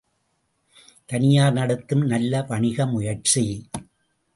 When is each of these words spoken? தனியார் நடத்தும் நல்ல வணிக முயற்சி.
தனியார் 1.05 1.53
நடத்தும் 1.53 2.01
நல்ல 2.01 2.41
வணிக 2.41 2.85
முயற்சி. 2.85 3.67